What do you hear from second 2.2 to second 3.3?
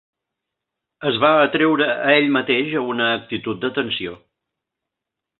ell mateix a una